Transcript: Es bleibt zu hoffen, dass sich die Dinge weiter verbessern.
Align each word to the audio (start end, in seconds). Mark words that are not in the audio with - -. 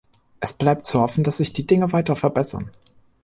Es 0.39 0.53
bleibt 0.53 0.87
zu 0.87 0.99
hoffen, 0.99 1.23
dass 1.23 1.37
sich 1.37 1.53
die 1.53 1.67
Dinge 1.67 1.91
weiter 1.91 2.15
verbessern. 2.15 2.71